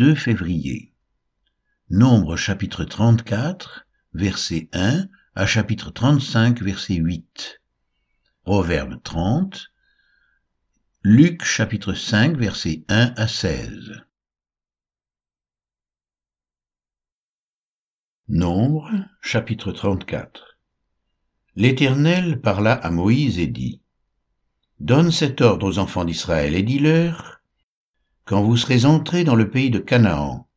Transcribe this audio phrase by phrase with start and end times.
[0.00, 0.94] 2 février.
[1.90, 7.60] Nombre chapitre 34, verset 1 à chapitre 35, verset 8.
[8.44, 9.70] Proverbe 30.
[11.02, 13.92] Luc chapitre 5, verset 1 à 16.
[18.28, 18.90] Nombre
[19.20, 20.56] chapitre 34.
[21.56, 23.82] L'Éternel parla à Moïse et dit,
[24.78, 27.39] Donne cet ordre aux enfants d'Israël et dis-leur,
[28.30, 30.48] Quand vous serez entrés dans le pays de Canaan,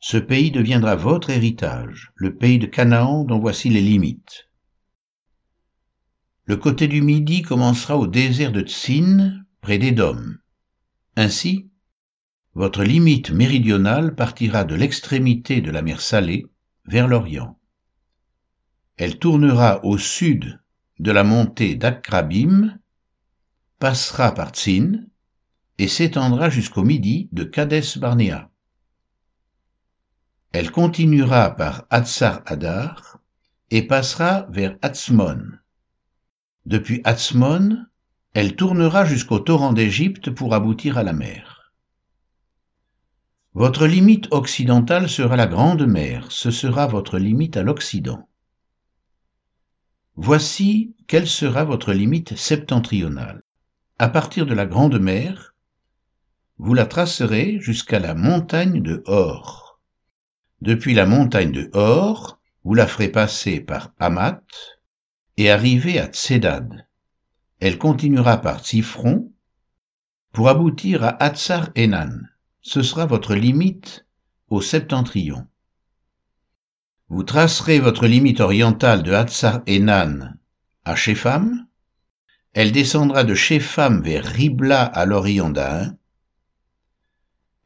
[0.00, 4.50] ce pays deviendra votre héritage, le pays de Canaan dont voici les limites.
[6.46, 10.38] Le côté du midi commencera au désert de Tsin, près d'Édom.
[11.14, 11.70] Ainsi,
[12.54, 16.46] votre limite méridionale partira de l'extrémité de la mer Salée
[16.84, 17.56] vers l'Orient.
[18.96, 20.60] Elle tournera au sud
[20.98, 22.76] de la montée d'Akrabim,
[23.78, 25.04] passera par Tsin
[25.78, 28.50] et s'étendra jusqu'au midi de Kades Barnea.
[30.52, 33.18] Elle continuera par Hatzar Adar
[33.70, 35.42] et passera vers Hatzmon.
[36.64, 37.86] Depuis Hatzmon,
[38.34, 41.72] elle tournera jusqu'au torrent d'Égypte pour aboutir à la mer.
[43.54, 48.28] Votre limite occidentale sera la Grande Mer, ce sera votre limite à l'Occident.
[50.16, 53.42] Voici quelle sera votre limite septentrionale.
[53.98, 55.53] À partir de la Grande Mer,
[56.58, 59.80] vous la tracerez jusqu'à la montagne de Hor.
[60.60, 64.42] Depuis la montagne de Hor, vous la ferez passer par Hamat
[65.36, 66.86] et arriver à Tsedad.
[67.58, 69.32] Elle continuera par Tzifron
[70.32, 72.20] pour aboutir à Hatzar Enan.
[72.62, 74.06] Ce sera votre limite
[74.48, 75.46] au septentrion.
[77.08, 80.34] Vous tracerez votre limite orientale de Hatzar Enan
[80.84, 81.66] à Shepham.
[82.52, 85.96] Elle descendra de Shepham vers Ribla à l'Orient d'Ain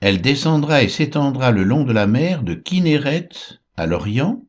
[0.00, 3.28] elle descendra et s'étendra le long de la mer de Kinéret
[3.77, 4.44] à l'Orient.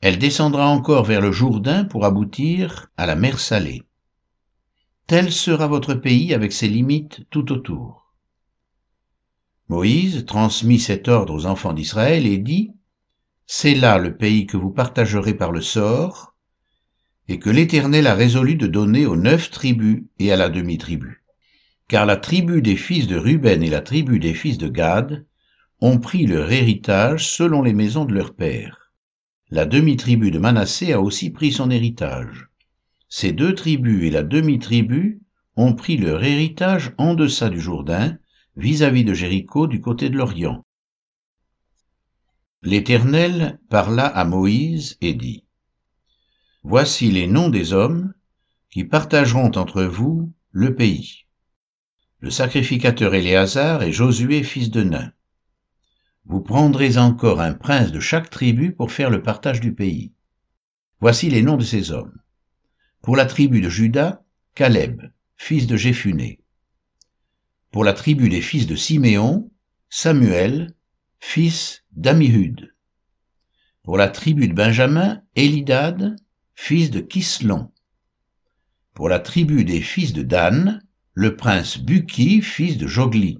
[0.00, 3.82] Elle descendra encore vers le Jourdain pour aboutir à la mer Salée.
[5.06, 8.14] Tel sera votre pays avec ses limites tout autour.
[9.68, 12.72] Moïse transmit cet ordre aux enfants d'Israël et dit,
[13.46, 16.34] C'est là le pays que vous partagerez par le sort,
[17.28, 21.21] et que l'Éternel a résolu de donner aux neuf tribus et à la demi-tribu
[21.92, 25.26] car la tribu des fils de Ruben et la tribu des fils de Gad
[25.82, 28.94] ont pris leur héritage selon les maisons de leur père.
[29.50, 32.48] La demi-tribu de Manassé a aussi pris son héritage.
[33.10, 35.20] Ces deux tribus et la demi-tribu
[35.56, 38.16] ont pris leur héritage en deçà du Jourdain,
[38.56, 40.64] vis-à-vis de Jéricho du côté de l'Orient.
[42.62, 45.44] L'Éternel parla à Moïse et dit,
[46.62, 48.14] Voici les noms des hommes
[48.70, 51.26] qui partageront entre vous le pays
[52.22, 55.12] le sacrificateur Éléazar et Josué fils de Nun.
[56.24, 60.12] Vous prendrez encore un prince de chaque tribu pour faire le partage du pays.
[61.00, 62.16] Voici les noms de ces hommes.
[63.02, 64.22] Pour la tribu de Juda,
[64.54, 65.02] Caleb,
[65.36, 66.38] fils de Jéphuné.
[67.72, 69.50] Pour la tribu des fils de Siméon,
[69.90, 70.76] Samuel,
[71.18, 72.72] fils d'Amihud.
[73.82, 76.14] Pour la tribu de Benjamin, Élidad,
[76.54, 77.72] fils de Kislon.
[78.94, 80.82] Pour la tribu des fils de Dan,
[81.14, 83.38] le prince Buki, fils de Jogli.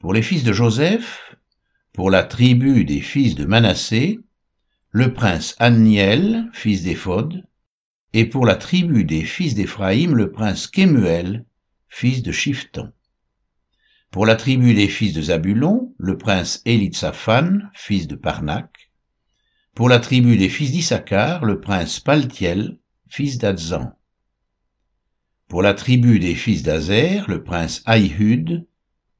[0.00, 1.36] Pour les fils de Joseph,
[1.92, 4.18] pour la tribu des fils de Manassé,
[4.90, 7.44] le prince Anniel, fils d'Éphod,
[8.12, 11.44] et pour la tribu des fils d'Éphraïm, le prince Kémuel,
[11.88, 12.92] fils de Shifton.
[14.10, 18.90] Pour la tribu des fils de Zabulon, le prince Élitsaphan, fils de Parnac.
[19.76, 22.78] Pour la tribu des fils d'Issachar, le prince Paltiel,
[23.08, 23.96] fils d'Adzan.
[25.48, 28.66] Pour la tribu des fils d'Azer, le prince Aïhud,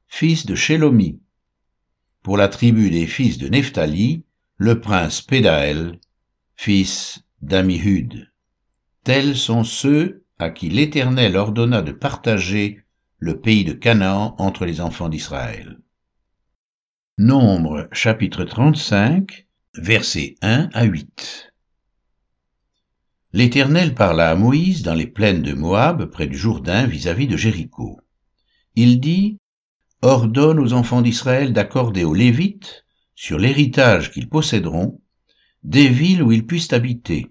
[0.07, 1.19] fils de Shelomi.
[2.23, 4.23] Pour la tribu des fils de Nephtali,
[4.57, 5.99] le prince Pédaël,
[6.55, 8.31] fils d'Amihud.
[9.03, 12.81] Tels sont ceux à qui l'Éternel ordonna de partager
[13.19, 15.79] le pays de Canaan entre les enfants d'Israël.
[17.17, 21.53] Nombre chapitre 35 versets 1 à 8
[23.35, 27.99] L'Éternel parla à Moïse dans les plaines de Moab, près du Jourdain, vis-à-vis de Jéricho.
[28.77, 29.39] Il dit,
[30.01, 35.01] Ordonne aux enfants d'Israël d'accorder aux Lévites, sur l'héritage qu'ils posséderont,
[35.63, 37.27] des villes où ils puissent habiter.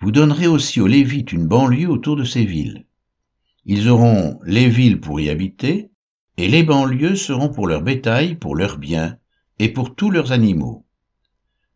[0.00, 2.86] Vous donnerez aussi aux Lévites une banlieue autour de ces villes.
[3.66, 5.90] Ils auront les villes pour y habiter,
[6.38, 9.18] et les banlieues seront pour leur bétail, pour leurs biens,
[9.58, 10.86] et pour tous leurs animaux.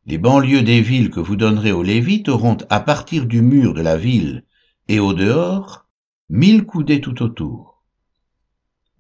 [0.07, 3.81] Les banlieues des villes que vous donnerez aux Lévites auront à partir du mur de
[3.81, 4.45] la ville
[4.89, 5.87] et au dehors
[6.29, 7.83] mille coudées tout autour.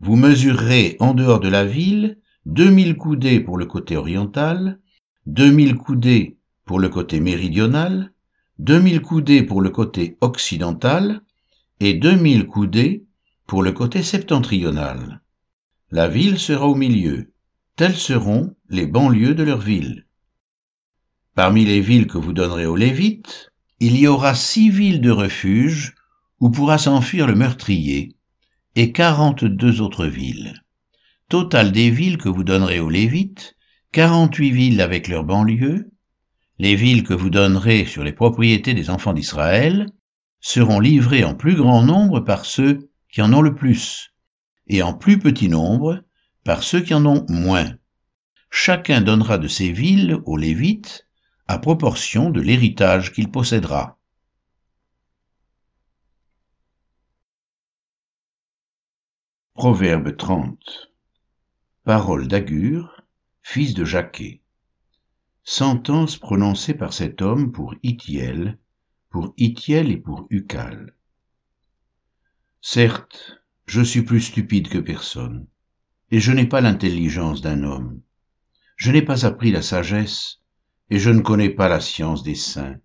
[0.01, 4.81] Vous mesurerez en dehors de la ville 2000 coudées pour le côté oriental,
[5.27, 8.13] 2000 coudées pour le côté méridional,
[8.59, 11.21] 2000 coudées pour le côté occidental
[11.81, 13.05] et 2000 coudées
[13.47, 15.21] pour le côté septentrional.
[15.91, 17.33] La ville sera au milieu.
[17.77, 20.07] Telles seront les banlieues de leur ville.
[21.35, 23.51] Parmi les villes que vous donnerez aux Lévites,
[23.81, 25.97] il y aura six villes de refuge
[26.39, 28.15] où pourra s'enfuir le meurtrier,
[28.77, 30.63] et quarante-deux autres villes.
[31.29, 33.57] Total des villes que vous donnerez aux Lévites,
[33.91, 35.91] quarante-huit villes avec leurs banlieues,
[36.61, 39.89] les villes que vous donnerez sur les propriétés des enfants d'Israël
[40.41, 44.13] seront livrées en plus grand nombre par ceux qui en ont le plus,
[44.69, 46.05] et en plus petit nombre
[46.45, 47.75] par ceux qui en ont moins.
[48.51, 51.09] Chacun donnera de ces villes aux Lévites
[51.47, 53.99] à proportion de l'héritage qu'il possédera.
[59.53, 60.59] Proverbe 30
[61.85, 63.03] Parole d'Agur,
[63.43, 64.41] fils de Jacquet.
[65.43, 68.59] Sentence prononcée par cet homme pour Itiel,
[69.11, 70.95] pour Itiel et pour Ucal.
[72.63, 75.47] Certes, je suis plus stupide que personne,
[76.11, 78.01] et je n'ai pas l'intelligence d'un homme.
[78.77, 80.41] Je n'ai pas appris la sagesse,
[80.91, 82.79] et je ne connais pas la science des saints.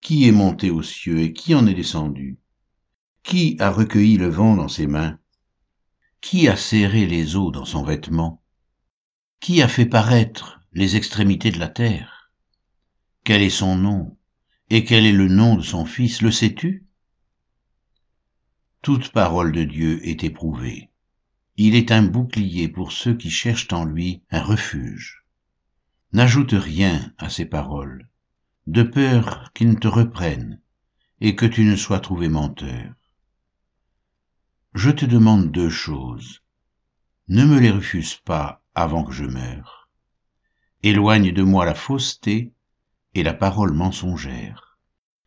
[0.00, 2.38] Qui est monté aux cieux et qui en est descendu?
[3.22, 5.18] Qui a recueilli le vent dans ses mains?
[6.20, 8.42] Qui a serré les eaux dans son vêtement?
[9.40, 12.30] Qui a fait paraître les extrémités de la terre?
[13.24, 14.18] Quel est son nom
[14.68, 16.20] Et quel est le nom de son Fils?
[16.20, 16.86] Le sais-tu?
[18.82, 20.90] Toute parole de Dieu est éprouvée.
[21.56, 25.23] Il est un bouclier pour ceux qui cherchent en lui un refuge.
[26.14, 28.08] N'ajoute rien à ces paroles,
[28.68, 30.60] de peur qu'ils ne te reprennent
[31.20, 32.94] et que tu ne sois trouvé menteur.
[34.74, 36.44] Je te demande deux choses.
[37.26, 39.88] Ne me les refuse pas avant que je meure.
[40.84, 42.52] Éloigne de moi la fausseté
[43.14, 44.78] et la parole mensongère.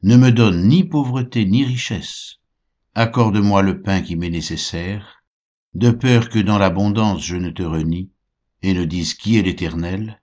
[0.03, 2.37] Ne me donne ni pauvreté ni richesse.
[2.95, 5.21] Accorde-moi le pain qui m'est nécessaire,
[5.73, 8.09] de peur que dans l'abondance je ne te renie
[8.61, 10.21] et ne dise qui est l'Éternel,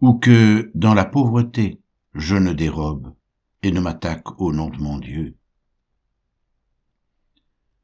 [0.00, 1.80] ou que, dans la pauvreté,
[2.14, 3.14] je ne dérobe
[3.62, 5.36] et ne m'attaque au nom de mon Dieu.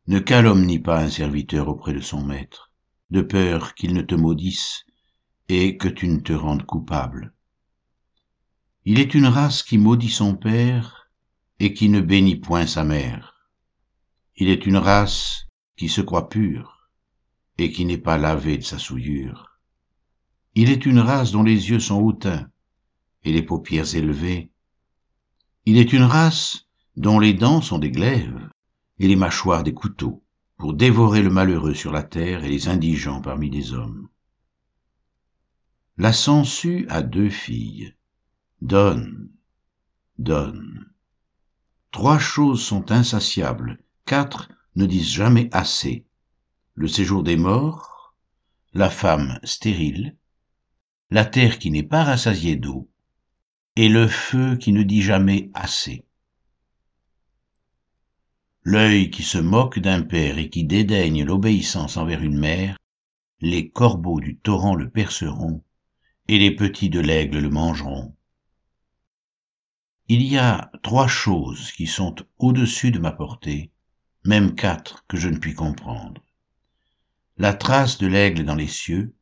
[0.07, 2.71] Ne calomnie pas un serviteur auprès de son maître,
[3.11, 4.85] de peur qu'il ne te maudisse
[5.49, 7.33] et que tu ne te rendes coupable.
[8.85, 11.11] Il est une race qui maudit son père
[11.61, 13.49] et qui ne bénit point sa mère.
[14.37, 16.91] Il est une race qui se croit pure
[17.59, 19.52] et qui n'est pas lavée de sa souillure.
[20.55, 22.51] Il est une race dont les yeux sont hautains
[23.25, 24.51] et les paupières élevées.
[25.65, 26.67] Il est une race
[26.97, 28.51] dont les dents sont des glaives
[28.99, 30.23] et les mâchoires des couteaux,
[30.59, 34.09] pour dévorer le malheureux sur la terre et les indigents parmi les hommes.
[35.97, 37.95] La sangsue a deux filles.
[38.61, 39.31] Donne,
[40.19, 40.87] donne.
[41.91, 46.07] Trois choses sont insatiables, quatre ne disent jamais assez.
[46.75, 48.15] Le séjour des morts,
[48.73, 50.17] la femme stérile,
[51.13, 52.89] la terre qui n'est pas rassasiée d'eau,
[53.77, 56.07] et le feu qui ne dit jamais assez.
[58.63, 62.79] L'œil qui se moque d'un père et qui dédaigne l'obéissance envers une mère,
[63.41, 65.63] les corbeaux du torrent le perceront,
[66.29, 68.17] et les petits de l'aigle le mangeront.
[70.09, 73.71] Il y a trois choses qui sont au-dessus de ma portée,
[74.25, 76.23] même quatre que je ne puis comprendre.
[77.37, 79.15] La trace de l'aigle dans les cieux,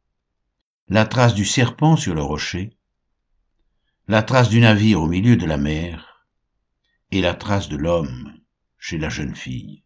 [0.92, 2.76] la trace du serpent sur le rocher,
[4.08, 6.26] la trace du navire au milieu de la mer,
[7.12, 8.34] et la trace de l'homme
[8.76, 9.84] chez la jeune fille.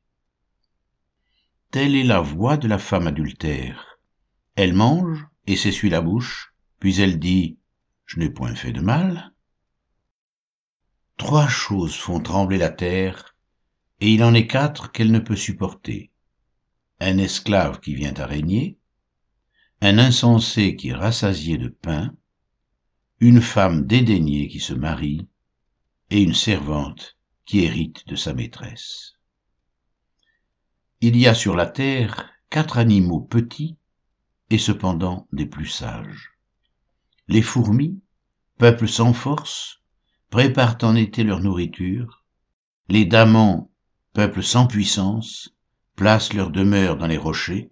[1.70, 3.98] Telle est la voix de la femme adultère.
[4.56, 7.58] Elle mange et s'essuie la bouche, puis elle dit
[8.06, 9.34] Je n'ai point fait de mal.
[11.18, 13.36] Trois choses font trembler la terre,
[14.00, 16.12] et il en est quatre qu'elle ne peut supporter.
[16.98, 18.78] Un esclave qui vient à régner,
[19.84, 22.14] un insensé qui est rassasié de pain,
[23.20, 25.28] une femme dédaignée qui se marie,
[26.08, 29.12] et une servante qui hérite de sa maîtresse.
[31.02, 33.76] Il y a sur la terre quatre animaux petits
[34.48, 36.32] et cependant des plus sages.
[37.28, 38.00] Les fourmis,
[38.56, 39.82] peuple sans force,
[40.30, 42.24] préparent en été leur nourriture,
[42.88, 43.70] les damans,
[44.14, 45.54] peuple sans puissance,
[45.94, 47.70] placent leur demeure dans les rochers,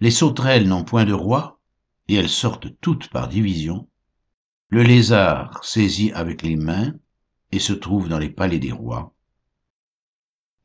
[0.00, 1.60] les sauterelles n'ont point de roi,
[2.08, 3.88] et elles sortent toutes par division.
[4.68, 6.94] Le lézard saisit avec les mains
[7.52, 9.14] et se trouve dans les palais des rois.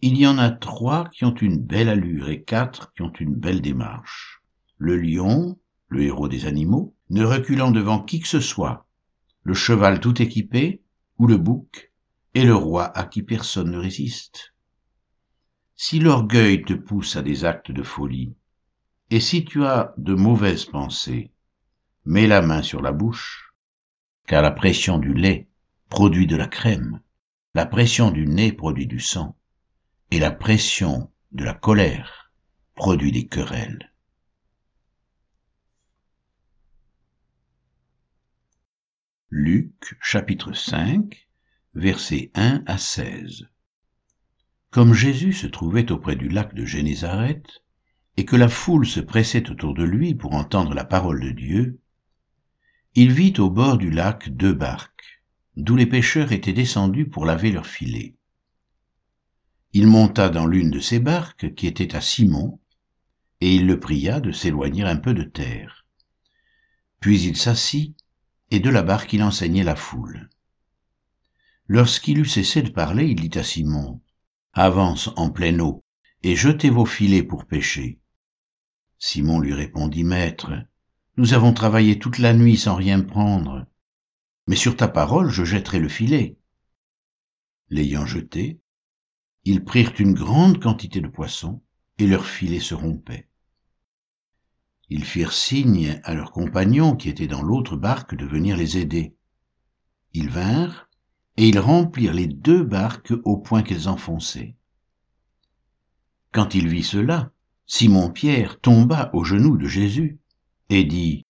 [0.01, 3.35] Il y en a trois qui ont une belle allure et quatre qui ont une
[3.35, 4.41] belle démarche.
[4.77, 8.87] Le lion, le héros des animaux, ne reculant devant qui que ce soit,
[9.43, 10.81] le cheval tout équipé,
[11.17, 11.91] ou le bouc,
[12.33, 14.53] et le roi à qui personne ne résiste.
[15.75, 18.35] Si l'orgueil te pousse à des actes de folie,
[19.11, 21.31] et si tu as de mauvaises pensées,
[22.05, 23.53] mets la main sur la bouche,
[24.25, 25.47] car la pression du lait
[25.89, 27.01] produit de la crème,
[27.53, 29.37] la pression du nez produit du sang,
[30.11, 32.31] et la pression de la colère
[32.73, 33.91] produit des querelles.
[39.29, 41.27] Luc chapitre 5
[41.73, 43.47] versets 1 à 16
[44.71, 47.64] Comme Jésus se trouvait auprès du lac de Génézareth,
[48.17, 51.79] et que la foule se pressait autour de lui pour entendre la parole de Dieu,
[52.93, 55.21] il vit au bord du lac deux barques,
[55.57, 58.15] d'où les pêcheurs étaient descendus pour laver leurs filets.
[59.73, 62.59] Il monta dans l'une de ces barques qui était à Simon,
[63.41, 65.85] et il le pria de s'éloigner un peu de terre.
[67.01, 67.97] Puis il s'assit,
[68.49, 70.29] et de la barque il enseignait la foule.
[71.67, 73.99] Lorsqu'il eut cessé de parler, il dit à Simon,
[74.53, 75.83] Avance en pleine eau,
[76.23, 77.99] et jetez vos filets pour pêcher.
[78.97, 80.51] Simon lui répondit, Maître,
[81.17, 83.65] nous avons travaillé toute la nuit sans rien prendre,
[84.47, 86.37] mais sur ta parole je jetterai le filet.
[87.69, 88.59] L'ayant jeté,
[89.43, 91.61] ils prirent une grande quantité de poissons,
[91.97, 93.29] et leur filet se rompait.
[94.89, 99.15] Ils firent signe à leurs compagnons qui étaient dans l'autre barque de venir les aider.
[100.13, 100.89] Ils vinrent,
[101.37, 104.55] et ils remplirent les deux barques au point qu'elles enfonçaient.
[106.31, 107.31] Quand il vit cela,
[107.67, 110.19] Simon-Pierre tomba aux genoux de Jésus
[110.69, 111.25] et dit,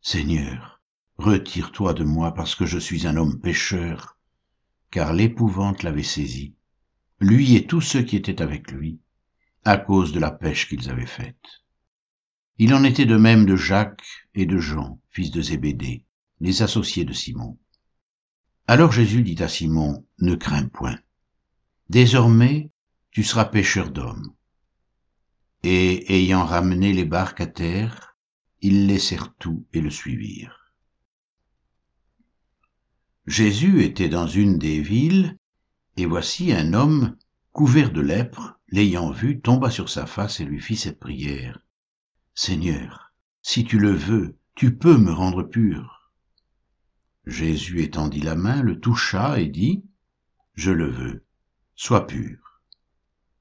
[0.00, 0.80] Seigneur,
[1.18, 4.18] retire-toi de moi parce que je suis un homme pécheur,
[4.90, 6.54] car l'épouvante l'avait saisi,
[7.20, 9.00] lui et tous ceux qui étaient avec lui,
[9.64, 11.64] à cause de la pêche qu'ils avaient faite.
[12.58, 16.04] Il en était de même de Jacques et de Jean, fils de Zébédée,
[16.40, 17.58] les associés de Simon.
[18.66, 20.98] Alors Jésus dit à Simon, Ne crains point.
[21.90, 22.70] Désormais,
[23.10, 24.32] tu seras pêcheur d'hommes.
[25.68, 28.16] Et ayant ramené les barques à terre,
[28.60, 30.72] ils laissèrent tout et le suivirent.
[33.26, 35.36] Jésus était dans une des villes,
[35.96, 37.16] et voici un homme
[37.50, 41.58] couvert de lèpre, l'ayant vu, tomba sur sa face et lui fit cette prière.
[42.32, 46.12] Seigneur, si tu le veux, tu peux me rendre pur.
[47.26, 49.82] Jésus étendit la main, le toucha et dit,
[50.54, 51.24] Je le veux,
[51.74, 52.62] sois pur.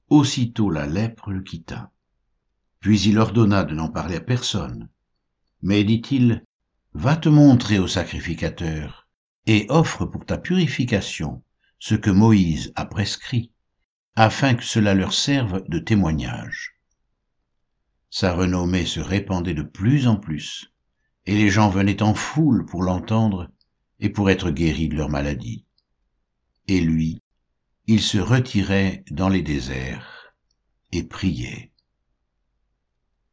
[0.10, 1.92] Aussitôt la lèpre le quitta.
[2.86, 4.90] Puis il ordonna de n'en parler à personne.
[5.64, 6.46] Mais, dit-il,
[6.94, 9.08] va te montrer au sacrificateur
[9.48, 11.42] et offre pour ta purification
[11.80, 13.52] ce que Moïse a prescrit,
[14.16, 16.76] afin que cela leur serve de témoignage
[18.12, 20.72] sa renommée se répandait de plus en plus,
[21.26, 23.50] et les gens venaient en foule pour l'entendre
[24.00, 25.66] et pour être guéris de leur maladie.
[26.68, 27.20] Et lui,
[27.88, 30.36] il se retirait dans les déserts
[30.92, 31.72] et priait.